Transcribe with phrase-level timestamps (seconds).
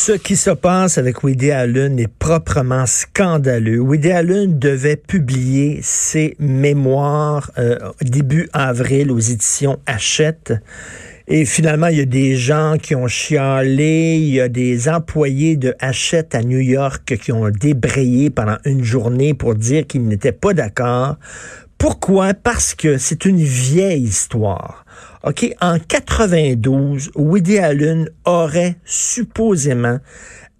[0.00, 3.80] Ce qui se passe avec Woody Allen est proprement scandaleux.
[3.80, 10.54] Woody Allen devait publier ses mémoires euh, début avril aux éditions Hachette.
[11.26, 15.56] Et finalement, il y a des gens qui ont chialé, il y a des employés
[15.56, 20.30] de Hachette à New York qui ont débrayé pendant une journée pour dire qu'ils n'étaient
[20.30, 21.16] pas d'accord.
[21.76, 22.34] Pourquoi?
[22.34, 24.84] Parce que c'est une vieille histoire.
[25.22, 29.98] En 92, Woody Allen aurait supposément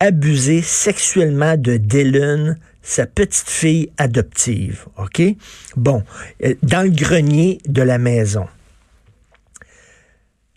[0.00, 4.86] abusé sexuellement de Dylan, sa petite fille adoptive.
[5.76, 6.02] Bon,
[6.44, 8.46] euh, dans le grenier de la maison.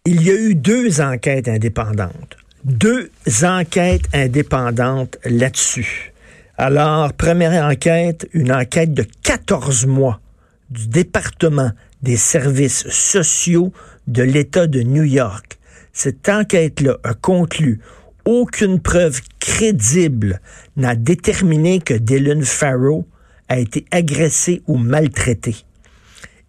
[0.05, 2.37] Il y a eu deux enquêtes indépendantes.
[2.63, 3.11] Deux
[3.43, 6.13] enquêtes indépendantes là-dessus.
[6.57, 10.19] Alors, première enquête, une enquête de 14 mois
[10.71, 13.71] du département des services sociaux
[14.07, 15.59] de l'État de New York.
[15.93, 17.79] Cette enquête-là a conclu
[18.25, 20.39] aucune preuve crédible
[20.77, 23.05] n'a déterminé que Dylan Farrow
[23.49, 25.55] a été agressé ou maltraité.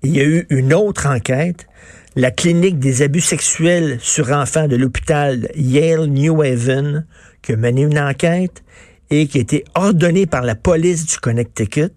[0.02, 1.66] Il y a eu une autre enquête,
[2.14, 7.06] la clinique des abus sexuels sur enfants de l'hôpital Yale New Haven,
[7.40, 8.62] qui a mené une enquête
[9.10, 11.92] et qui a été ordonnée par la police du Connecticut.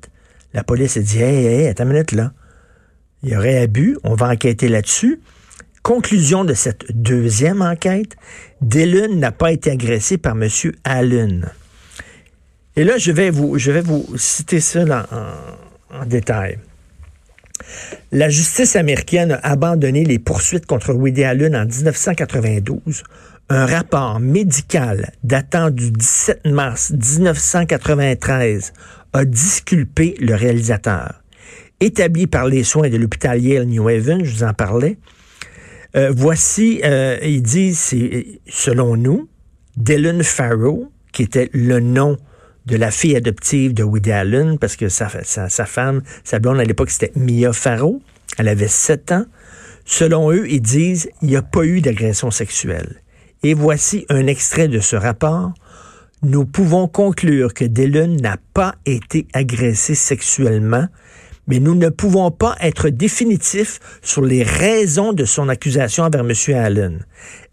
[0.55, 2.31] La police a dit, hey, hey, attends une minute là.
[3.21, 5.19] Il y aurait abus, on va enquêter là-dessus.
[5.83, 8.15] Conclusion de cette deuxième enquête,
[8.61, 10.47] Dylan n'a pas été agressé par M.
[10.85, 11.51] Allen.
[12.77, 13.57] Et là, je vais vous,
[14.17, 15.07] citer ça
[15.91, 16.57] en, en détail.
[18.13, 23.03] La justice américaine a abandonné les poursuites contre Woody Allen en 1992.
[23.49, 28.71] Un rapport médical datant du 17 mars 1993
[29.15, 31.23] a disculpé le réalisateur.
[31.79, 34.97] Établi par les soins de l'hôpital Yale New Haven, je vous en parlais,
[35.95, 39.29] euh, voici, euh, il dit, c'est selon nous,
[39.77, 42.17] Dylan Farrow, qui était le nom
[42.65, 46.89] de la fille adoptive de Woody Allen, parce que sa femme, sa blonde à l'époque,
[46.89, 48.01] c'était Mia Farrow.
[48.37, 49.25] Elle avait sept ans.
[49.85, 53.01] Selon eux, ils disent, il n'y a pas eu d'agression sexuelle.
[53.43, 55.53] Et voici un extrait de ce rapport.
[56.27, 60.87] Nous pouvons conclure que Dylan n'a pas été agressé sexuellement,
[61.45, 66.33] mais nous ne pouvons pas être définitifs sur les raisons de son accusation envers M.
[66.55, 67.05] Allen.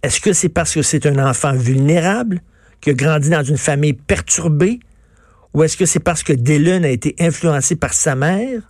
[0.03, 2.41] Est-ce que c'est parce que c'est un enfant vulnérable,
[2.81, 4.81] qui a grandi dans une famille perturbée,
[5.53, 8.63] ou est-ce que c'est parce que Dylan a été influencé par sa mère?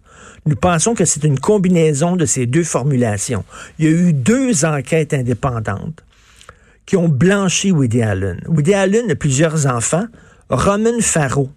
[0.46, 3.44] Nous pensons que c'est une combinaison de ces deux formulations.
[3.78, 6.02] Il y a eu deux enquêtes indépendantes
[6.87, 8.41] qui ont blanchi Woody Allen.
[8.48, 10.06] Woody Allen a plusieurs enfants.
[10.50, 11.50] Roman Farrow.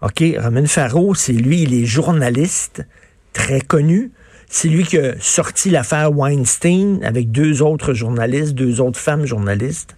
[0.00, 2.86] OK, Roman Farrow, c'est lui, il est journaliste
[3.32, 4.12] très connu.
[4.48, 9.96] C'est lui qui a sorti l'affaire Weinstein avec deux autres journalistes, deux autres femmes journalistes.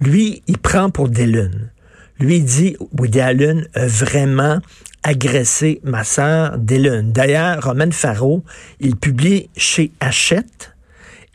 [0.00, 1.70] Lui, il prend pour Dylan.
[2.18, 4.60] Lui dit, Woody Allen a vraiment
[5.02, 7.12] agressé ma sœur Dylan.
[7.12, 8.42] D'ailleurs, Roman Farrow,
[8.80, 10.73] il publie chez Hachette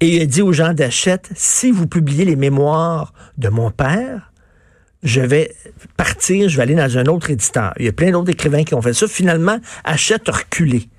[0.01, 4.31] et il a dit aux gens d'Hachette, si vous publiez les mémoires de mon père,
[5.03, 5.53] je vais
[5.97, 7.73] partir, je vais aller dans un autre éditeur.
[7.79, 9.07] Il y a plein d'autres écrivains qui ont fait ça.
[9.07, 10.89] Finalement, Hachette a reculé.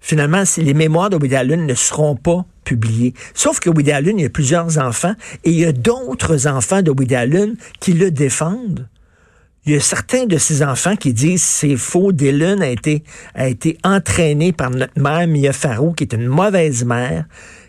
[0.00, 3.14] Finalement, les mémoires de Woody ne seront pas publiées.
[3.34, 5.14] Sauf que Woody Allen, il y a plusieurs enfants
[5.44, 7.16] et il y a d'autres enfants de Woody
[7.80, 8.88] qui le défendent.
[9.64, 12.12] Il y a certains de ces enfants qui disent c'est faux.
[12.12, 13.02] Dylan a été,
[13.34, 17.24] a été entraîné par notre mère, Mia Farrow, qui est une mauvaise mère.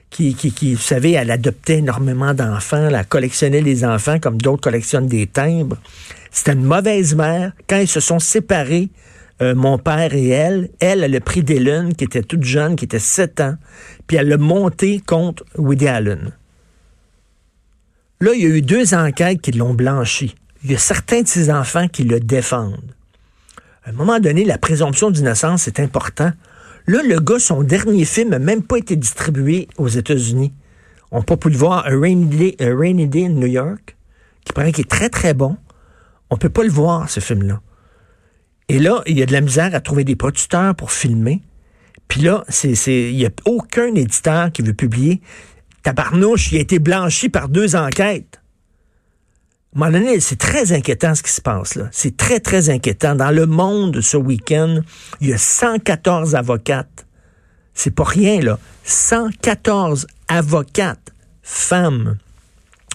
[0.09, 0.33] Qui,
[0.73, 5.77] vous savez, elle adoptait énormément d'enfants, elle collectionnait les enfants comme d'autres collectionnent des timbres.
[6.31, 7.51] C'était une mauvaise mère.
[7.67, 8.89] Quand ils se sont séparés,
[9.41, 12.85] euh, mon père et elle, elle, elle a pris Dylan, qui était toute jeune, qui
[12.85, 13.55] était 7 ans,
[14.07, 16.31] puis elle l'a monté contre Woody Allen.
[18.21, 20.33] Là, il y a eu deux enquêtes qui l'ont blanchi
[20.63, 22.93] il y a certains de ses enfants qui le défendent.
[23.85, 26.31] À un moment donné, la présomption d'innocence est important.
[26.87, 30.53] Là, le gars, son dernier film n'a même pas été distribué aux États-Unis.
[31.11, 33.97] On peut pas le voir, A Rainy, Day, in New York,
[34.45, 35.57] qui paraît qu'il est très, très bon.
[36.29, 37.61] On peut pas le voir, ce film-là.
[38.69, 41.41] Et là, il y a de la misère à trouver des producteurs pour filmer.
[42.07, 45.21] Puis là, c'est, il n'y a aucun éditeur qui veut publier.
[45.83, 48.41] Tabarnouche, il a été blanchi par deux enquêtes.
[49.75, 51.87] À moment c'est très inquiétant ce qui se passe là.
[51.91, 53.15] C'est très, très inquiétant.
[53.15, 54.79] Dans le monde ce week-end,
[55.21, 57.05] il y a 114 avocates.
[57.73, 58.57] C'est pas rien, là.
[58.85, 62.17] 114 avocates, femmes,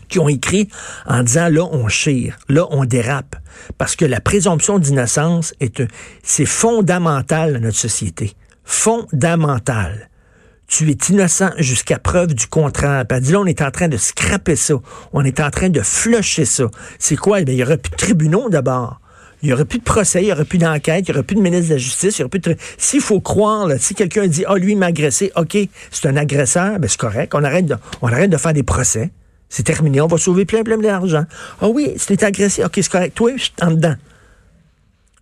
[0.09, 0.69] qui ont écrit
[1.07, 3.37] en disant là, on chire, là, on dérape.
[3.79, 5.83] Parce que la présomption d'innocence est,
[6.25, 8.35] c'est fondamental dans notre société.
[8.65, 10.09] Fondamental
[10.73, 13.05] tu es innocent jusqu'à preuve du contraire.
[13.07, 14.75] Puis elle dit là, on est en train de scraper ça.
[15.13, 16.65] On est en train de flusher ça.
[16.99, 17.41] C'est quoi?
[17.41, 18.99] Eh il n'y aurait plus de tribunaux d'abord.
[19.43, 21.35] Il n'y aurait plus de procès, il n'y aurait plus d'enquête, il n'y aurait plus
[21.35, 22.57] de ministre de la Justice, il n'y aurait plus de...
[22.79, 25.59] S'il faut croire, là, si quelqu'un dit, ah, oh, lui, m'a agressé, OK,
[25.91, 29.11] c'est un agresseur, ben c'est correct, on arrête, de, on arrête de faire des procès.
[29.49, 31.25] C'est terminé, on va sauver plein, plein d'argent.
[31.61, 33.17] Ah oh, oui, c'était agressé, OK, c'est correct.
[33.17, 33.97] Toi, je suis en dedans.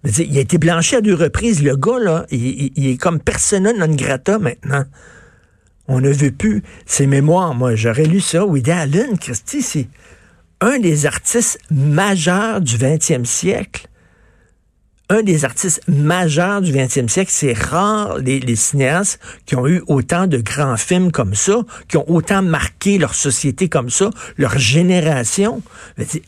[0.05, 1.63] Il a été blanchi à deux reprises.
[1.63, 4.85] Le gars, là, il, il est comme persona non grata maintenant.
[5.93, 7.53] On ne veut plus ses mémoires.
[7.53, 8.47] Moi, j'aurais lu ça.
[8.47, 9.89] Woody Allen, Christy, c'est
[10.61, 13.89] un des artistes majeurs du 20e siècle.
[15.09, 17.33] Un des artistes majeurs du 20e siècle.
[17.35, 21.57] C'est rare les, cinéastes qui ont eu autant de grands films comme ça,
[21.89, 25.61] qui ont autant marqué leur société comme ça, leur génération.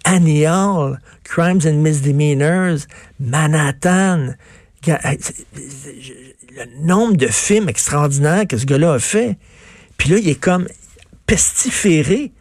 [0.03, 2.79] Annie Hall, Crimes and Misdemeanors,
[3.20, 4.35] Manhattan
[6.55, 9.37] le nombre de films extraordinaires que ce gars-là a fait.
[9.96, 10.66] Puis là, il est comme
[11.26, 12.32] pestiféré,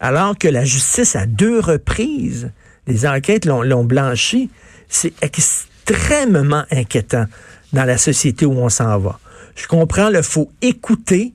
[0.00, 2.52] alors que la justice, à deux reprises,
[2.86, 4.50] les enquêtes l'ont blanchi.
[4.88, 7.26] C'est extrêmement inquiétant
[7.72, 9.18] dans la société où on s'en va.
[9.56, 11.32] Je comprends, il faut écouter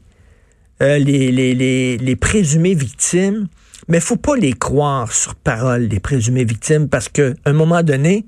[0.82, 3.48] euh, les, les, les, présumées victimes,
[3.88, 7.84] mais il faut pas les croire sur parole, les présumées victimes, parce qu'à un moment
[7.84, 8.26] donné,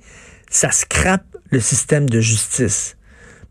[0.49, 2.97] ça scrape le système de justice.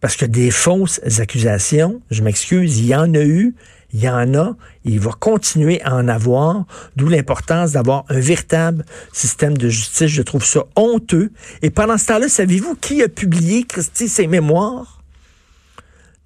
[0.01, 3.55] Parce que des fausses accusations, je m'excuse, il y en a eu,
[3.93, 6.65] il y en a, il va continuer à en avoir,
[6.97, 10.07] d'où l'importance d'avoir un véritable système de justice.
[10.07, 11.31] Je trouve ça honteux.
[11.61, 15.03] Et pendant ce temps-là, savez-vous qui a publié, Christy, ses mémoires?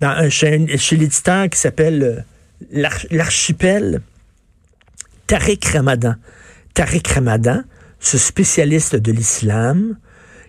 [0.00, 0.58] Dans un, chez,
[0.92, 2.24] l'éditeur qui s'appelle
[2.72, 4.02] euh, L'Archipel,
[5.26, 6.14] Tariq Ramadan.
[6.74, 7.62] Tariq Ramadan,
[7.98, 9.96] ce spécialiste de l'islam,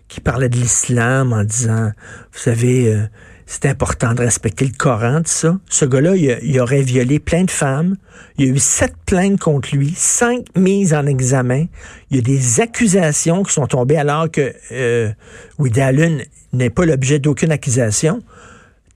[0.07, 1.91] qui parlait de l'islam en disant,
[2.31, 3.07] vous savez, euh,
[3.49, 5.57] c'est important de respecter le Coran, ça.
[5.69, 7.95] Ce gars-là, il, aurait violé plein de femmes.
[8.38, 11.65] Il y a eu sept plaintes contre lui, cinq mises en examen.
[12.11, 15.11] Il y a des accusations qui sont tombées alors que euh,
[16.51, 18.21] n'est pas l'objet d'aucune accusation.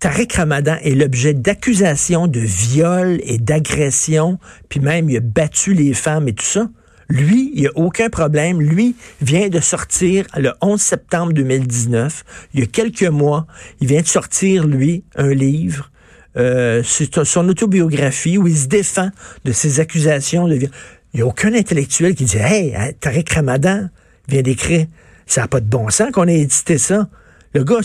[0.02, 4.38] Tariq Ramadan est l'objet d'accusations de viol et d'agression,
[4.68, 6.68] puis même il a battu les femmes et tout ça.
[7.12, 8.62] Lui, il n'y a aucun problème.
[8.62, 12.24] Lui vient de sortir le 11 septembre 2019.
[12.54, 13.48] Il y a quelques mois,
[13.82, 15.92] il vient de sortir, lui, un livre.
[16.38, 19.10] Euh, son autobiographie où il se défend
[19.44, 20.70] de ses accusations de Il
[21.16, 23.90] n'y a aucun intellectuel qui dit Hey, hein, Tariq Ramadan
[24.30, 24.88] vient d'écrire.
[25.26, 27.10] Ça n'a pas de bon sens qu'on ait édité ça.
[27.54, 27.80] Le gars,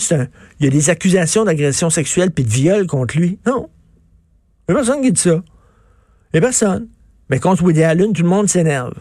[0.59, 3.39] il y a des accusations d'agression sexuelle puis de viol contre lui.
[3.45, 3.69] Non.
[4.69, 5.43] Il n'y a personne qui dit ça.
[6.33, 6.87] Il n'y a personne.
[7.29, 8.93] Mais contre Woody Allen, tout le monde s'énerve.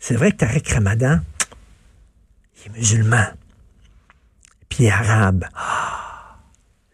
[0.00, 1.18] C'est vrai que Tariq Ramadan,
[2.56, 3.26] il est musulman,
[4.68, 5.44] puis il est arabe.
[5.54, 6.38] Ah,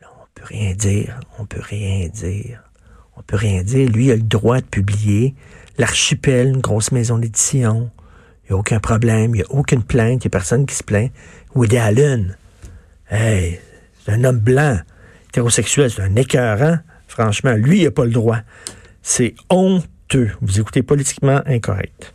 [0.01, 2.63] là, on peut rien dire, on peut rien dire,
[3.17, 3.89] on peut rien dire.
[3.91, 5.35] Lui, il a le droit de publier.
[5.77, 7.91] L'archipel, une grosse maison d'édition,
[8.45, 10.75] il n'y a aucun problème, il n'y a aucune plainte, il n'y a personne qui
[10.75, 11.13] se plaint.
[11.55, 12.37] Woody Allen,
[13.11, 13.61] hey,
[14.05, 14.79] c'est un homme blanc,
[15.29, 16.79] hétérosexuel, c'est un écœurant.
[17.09, 18.39] Franchement, lui, il n'a pas le droit.
[19.03, 20.33] C'est honteux.
[20.41, 22.14] Vous écoutez politiquement incorrect.